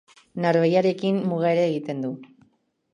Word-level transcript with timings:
Norvegiarekin 0.45 1.21
muga 1.35 1.53
ere 1.57 1.65
egiten 1.69 2.05
du. 2.09 2.15